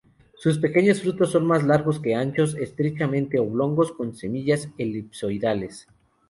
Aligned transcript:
Sus 0.35 0.57
pequeños 0.57 0.99
frutos 1.01 1.29
son 1.29 1.45
más 1.45 1.63
largos 1.63 1.99
que 1.99 2.15
anchos, 2.15 2.55
estrechamente 2.55 3.37
oblongos, 3.39 3.91
con 3.91 4.15
semillas 4.15 4.67
elipsoidales. 4.79 5.85